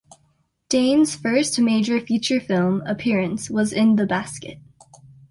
[0.67, 4.57] Dane's first major feature film appearance was in "The Basket".